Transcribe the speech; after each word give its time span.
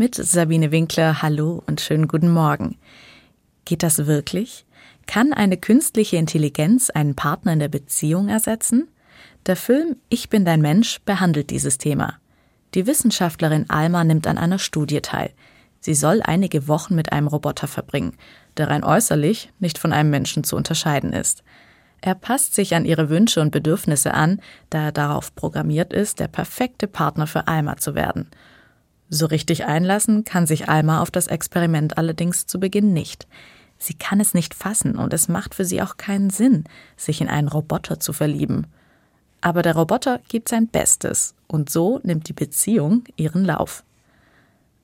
Mit 0.00 0.14
Sabine 0.14 0.70
Winkler, 0.70 1.22
hallo 1.22 1.60
und 1.66 1.80
schönen 1.80 2.06
guten 2.06 2.30
Morgen. 2.30 2.76
Geht 3.64 3.82
das 3.82 4.06
wirklich? 4.06 4.64
Kann 5.08 5.32
eine 5.32 5.56
künstliche 5.56 6.18
Intelligenz 6.18 6.88
einen 6.88 7.16
Partner 7.16 7.54
in 7.54 7.58
der 7.58 7.66
Beziehung 7.66 8.28
ersetzen? 8.28 8.86
Der 9.46 9.56
Film 9.56 9.96
Ich 10.08 10.28
bin 10.28 10.44
dein 10.44 10.60
Mensch 10.60 11.00
behandelt 11.00 11.50
dieses 11.50 11.78
Thema. 11.78 12.14
Die 12.74 12.86
Wissenschaftlerin 12.86 13.68
Alma 13.70 14.04
nimmt 14.04 14.28
an 14.28 14.38
einer 14.38 14.60
Studie 14.60 15.00
teil. 15.00 15.32
Sie 15.80 15.94
soll 15.94 16.22
einige 16.22 16.68
Wochen 16.68 16.94
mit 16.94 17.10
einem 17.10 17.26
Roboter 17.26 17.66
verbringen, 17.66 18.16
der 18.56 18.70
rein 18.70 18.84
äußerlich 18.84 19.50
nicht 19.58 19.78
von 19.78 19.92
einem 19.92 20.10
Menschen 20.10 20.44
zu 20.44 20.54
unterscheiden 20.54 21.12
ist. 21.12 21.42
Er 22.02 22.14
passt 22.14 22.54
sich 22.54 22.76
an 22.76 22.84
ihre 22.84 23.10
Wünsche 23.10 23.40
und 23.40 23.50
Bedürfnisse 23.50 24.14
an, 24.14 24.40
da 24.70 24.80
er 24.84 24.92
darauf 24.92 25.34
programmiert 25.34 25.92
ist, 25.92 26.20
der 26.20 26.28
perfekte 26.28 26.86
Partner 26.86 27.26
für 27.26 27.48
Alma 27.48 27.78
zu 27.78 27.96
werden. 27.96 28.30
So 29.10 29.26
richtig 29.26 29.64
einlassen 29.64 30.24
kann 30.24 30.46
sich 30.46 30.68
Alma 30.68 31.00
auf 31.00 31.10
das 31.10 31.26
Experiment 31.26 31.96
allerdings 31.96 32.46
zu 32.46 32.60
Beginn 32.60 32.92
nicht. 32.92 33.26
Sie 33.78 33.94
kann 33.94 34.20
es 34.20 34.34
nicht 34.34 34.54
fassen 34.54 34.96
und 34.96 35.14
es 35.14 35.28
macht 35.28 35.54
für 35.54 35.64
sie 35.64 35.80
auch 35.80 35.96
keinen 35.96 36.30
Sinn, 36.30 36.64
sich 36.96 37.20
in 37.20 37.28
einen 37.28 37.48
Roboter 37.48 38.00
zu 38.00 38.12
verlieben. 38.12 38.66
Aber 39.40 39.62
der 39.62 39.76
Roboter 39.76 40.20
gibt 40.28 40.48
sein 40.48 40.66
Bestes 40.66 41.34
und 41.46 41.70
so 41.70 42.00
nimmt 42.02 42.28
die 42.28 42.32
Beziehung 42.32 43.04
ihren 43.16 43.44
Lauf. 43.44 43.84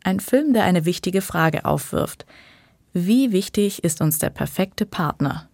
Ein 0.04 0.20
Film, 0.20 0.52
der 0.52 0.64
eine 0.64 0.84
wichtige 0.84 1.22
Frage 1.22 1.64
aufwirft. 1.64 2.24
Wie 2.92 3.32
wichtig 3.32 3.82
ist 3.82 4.00
uns 4.00 4.18
der 4.18 4.30
perfekte 4.30 4.86
Partner? 4.86 5.48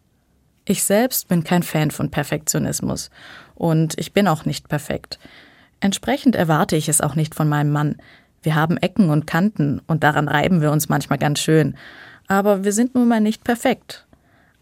Ich 0.66 0.84
selbst 0.84 1.28
bin 1.28 1.42
kein 1.42 1.62
Fan 1.62 1.90
von 1.90 2.10
Perfektionismus 2.10 3.10
und 3.54 3.98
ich 3.98 4.12
bin 4.12 4.28
auch 4.28 4.44
nicht 4.44 4.68
perfekt. 4.68 5.18
Entsprechend 5.80 6.36
erwarte 6.36 6.76
ich 6.76 6.88
es 6.88 7.00
auch 7.00 7.14
nicht 7.14 7.34
von 7.34 7.48
meinem 7.48 7.72
Mann. 7.72 7.96
Wir 8.42 8.54
haben 8.54 8.76
Ecken 8.76 9.10
und 9.10 9.26
Kanten 9.26 9.80
und 9.86 10.02
daran 10.02 10.28
reiben 10.28 10.60
wir 10.60 10.72
uns 10.72 10.88
manchmal 10.88 11.18
ganz 11.18 11.40
schön. 11.40 11.74
Aber 12.26 12.64
wir 12.64 12.72
sind 12.72 12.94
nun 12.94 13.08
mal 13.08 13.20
nicht 13.20 13.44
perfekt. 13.44 14.06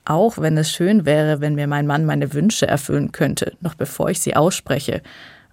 Auch 0.04 0.38
wenn 0.38 0.56
es 0.56 0.70
schön 0.72 1.04
wäre, 1.04 1.40
wenn 1.40 1.54
mir 1.54 1.66
mein 1.66 1.86
Mann 1.86 2.06
meine 2.06 2.32
Wünsche 2.32 2.66
erfüllen 2.66 3.12
könnte, 3.12 3.52
noch 3.60 3.74
bevor 3.74 4.08
ich 4.08 4.20
sie 4.20 4.34
ausspreche. 4.34 5.02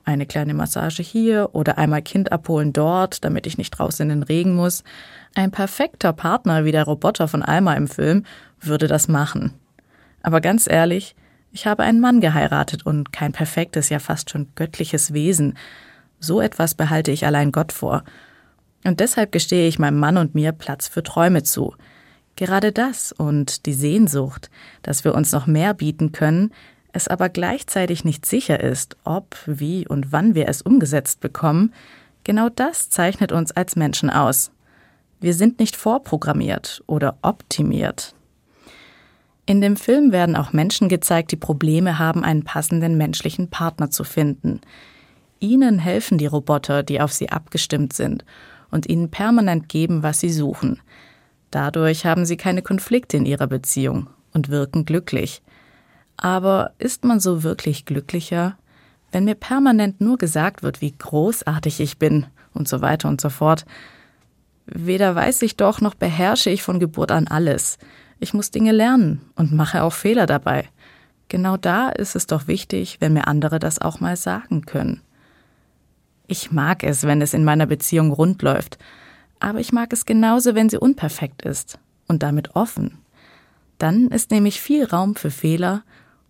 Eine 0.05 0.25
kleine 0.25 0.53
Massage 0.53 1.01
hier 1.01 1.49
oder 1.53 1.77
einmal 1.77 2.01
Kind 2.01 2.31
abholen 2.31 2.71
dort, 2.71 3.25
damit 3.25 3.47
ich 3.47 3.57
nicht 3.57 3.71
draußen 3.71 4.09
in 4.09 4.19
den 4.19 4.23
Regen 4.23 4.55
muss. 4.55 4.83
Ein 5.33 5.51
perfekter 5.51 6.13
Partner 6.13 6.63
wie 6.63 6.71
der 6.71 6.85
Roboter 6.85 7.27
von 7.27 7.41
Alma 7.41 7.73
im 7.73 7.87
Film 7.87 8.23
würde 8.61 8.87
das 8.87 9.07
machen. 9.07 9.53
Aber 10.21 10.41
ganz 10.41 10.67
ehrlich, 10.69 11.15
ich 11.51 11.67
habe 11.67 11.83
einen 11.83 11.99
Mann 11.99 12.21
geheiratet 12.21 12.85
und 12.85 13.11
kein 13.11 13.31
perfektes, 13.31 13.89
ja 13.89 13.99
fast 13.99 14.29
schon 14.29 14.47
göttliches 14.55 15.13
Wesen. 15.13 15.57
So 16.19 16.41
etwas 16.41 16.75
behalte 16.75 17.11
ich 17.11 17.25
allein 17.25 17.51
Gott 17.51 17.71
vor. 17.71 18.03
Und 18.83 18.99
deshalb 18.99 19.31
gestehe 19.31 19.67
ich 19.67 19.79
meinem 19.79 19.99
Mann 19.99 20.17
und 20.17 20.35
mir 20.35 20.51
Platz 20.51 20.87
für 20.87 21.03
Träume 21.03 21.43
zu. 21.43 21.75
Gerade 22.35 22.71
das 22.71 23.11
und 23.11 23.65
die 23.65 23.73
Sehnsucht, 23.73 24.49
dass 24.81 25.03
wir 25.03 25.15
uns 25.15 25.31
noch 25.31 25.47
mehr 25.47 25.73
bieten 25.73 26.11
können, 26.11 26.51
es 26.91 27.07
aber 27.07 27.29
gleichzeitig 27.29 28.05
nicht 28.05 28.25
sicher 28.25 28.59
ist, 28.59 28.97
ob, 29.03 29.37
wie 29.45 29.87
und 29.87 30.11
wann 30.11 30.35
wir 30.35 30.47
es 30.47 30.61
umgesetzt 30.61 31.19
bekommen, 31.19 31.73
genau 32.23 32.49
das 32.49 32.89
zeichnet 32.89 33.31
uns 33.31 33.51
als 33.51 33.75
Menschen 33.75 34.09
aus. 34.09 34.51
Wir 35.19 35.33
sind 35.33 35.59
nicht 35.59 35.75
vorprogrammiert 35.75 36.83
oder 36.87 37.17
optimiert. 37.21 38.15
In 39.45 39.61
dem 39.61 39.77
Film 39.77 40.11
werden 40.11 40.35
auch 40.35 40.53
Menschen 40.53 40.89
gezeigt, 40.89 41.31
die 41.31 41.37
Probleme 41.37 41.99
haben, 41.99 42.23
einen 42.23 42.43
passenden 42.43 42.97
menschlichen 42.97 43.49
Partner 43.49 43.91
zu 43.91 44.03
finden. 44.03 44.61
Ihnen 45.39 45.79
helfen 45.79 46.17
die 46.17 46.25
Roboter, 46.25 46.83
die 46.83 47.01
auf 47.01 47.11
sie 47.11 47.29
abgestimmt 47.29 47.93
sind 47.93 48.25
und 48.71 48.89
ihnen 48.89 49.09
permanent 49.09 49.69
geben, 49.69 50.03
was 50.03 50.19
sie 50.19 50.31
suchen. 50.31 50.81
Dadurch 51.51 52.05
haben 52.05 52.25
sie 52.25 52.37
keine 52.37 52.61
Konflikte 52.61 53.17
in 53.17 53.25
ihrer 53.25 53.47
Beziehung 53.47 54.07
und 54.33 54.49
wirken 54.49 54.85
glücklich. 54.85 55.41
Aber 56.17 56.71
ist 56.77 57.03
man 57.03 57.19
so 57.19 57.43
wirklich 57.43 57.85
glücklicher, 57.85 58.57
wenn 59.11 59.25
mir 59.25 59.35
permanent 59.35 60.01
nur 60.01 60.17
gesagt 60.17 60.63
wird, 60.63 60.81
wie 60.81 60.91
großartig 60.91 61.79
ich 61.79 61.97
bin 61.97 62.25
und 62.53 62.67
so 62.67 62.81
weiter 62.81 63.07
und 63.07 63.21
so 63.21 63.29
fort? 63.29 63.65
Weder 64.65 65.15
weiß 65.15 65.41
ich 65.43 65.55
doch, 65.57 65.79
noch 65.79 65.95
beherrsche 65.95 66.49
ich 66.49 66.63
von 66.63 66.79
Geburt 66.79 67.11
an 67.11 67.27
alles. 67.27 67.77
Ich 68.19 68.33
muss 68.33 68.51
Dinge 68.51 68.71
lernen 68.71 69.21
und 69.35 69.53
mache 69.53 69.83
auch 69.83 69.93
Fehler 69.93 70.25
dabei. 70.25 70.67
Genau 71.27 71.57
da 71.57 71.89
ist 71.89 72.15
es 72.15 72.27
doch 72.27 72.47
wichtig, 72.47 72.97
wenn 72.99 73.13
mir 73.13 73.27
andere 73.27 73.59
das 73.59 73.79
auch 73.79 73.99
mal 73.99 74.15
sagen 74.15 74.65
können. 74.65 75.01
Ich 76.27 76.51
mag 76.51 76.83
es, 76.83 77.03
wenn 77.03 77.21
es 77.21 77.33
in 77.33 77.43
meiner 77.43 77.65
Beziehung 77.65 78.11
rund 78.11 78.41
läuft, 78.41 78.77
aber 79.39 79.59
ich 79.59 79.71
mag 79.71 79.93
es 79.93 80.05
genauso, 80.05 80.55
wenn 80.55 80.69
sie 80.69 80.79
unperfekt 80.79 81.43
ist 81.43 81.79
und 82.07 82.23
damit 82.23 82.55
offen. 82.55 82.97
Dann 83.77 84.07
ist 84.07 84.31
nämlich 84.31 84.61
viel 84.61 84.85
Raum 84.85 85.15
für 85.15 85.31
Fehler 85.31 85.83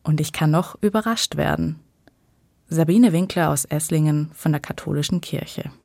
und 0.04 0.20
ich 0.20 0.34
kann 0.34 0.52
noch 0.52 0.82
überrascht 0.82 1.38
werden. 1.38 1.80
Sabine 2.68 3.14
Winkler 3.14 3.52
aus 3.52 3.66
Esslingen 3.66 4.32
von 4.34 4.52
der 4.52 4.62
Katholischen 4.62 5.22
Kirche. 5.22 5.70